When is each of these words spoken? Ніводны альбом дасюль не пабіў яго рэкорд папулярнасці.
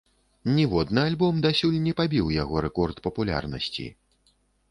Ніводны 0.59 1.01
альбом 1.09 1.35
дасюль 1.47 1.77
не 1.87 1.93
пабіў 2.01 2.33
яго 2.37 2.55
рэкорд 2.67 3.05
папулярнасці. 3.09 3.87